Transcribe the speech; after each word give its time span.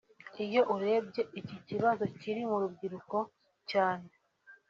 Iyo 0.45 0.61
urebye 0.75 1.21
iki 1.39 1.55
kibazo 1.67 2.03
kiri 2.19 2.41
mu 2.49 2.57
rubyiruko 2.61 3.17
cyane 3.71 4.07